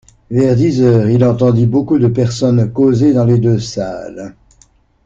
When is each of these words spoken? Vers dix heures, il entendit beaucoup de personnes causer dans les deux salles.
Vers 0.31 0.55
dix 0.55 0.81
heures, 0.81 1.11
il 1.11 1.23
entendit 1.23 1.67
beaucoup 1.67 1.99
de 1.99 2.07
personnes 2.07 2.73
causer 2.73 3.13
dans 3.13 3.23
les 3.23 3.37
deux 3.37 3.59
salles. 3.59 4.35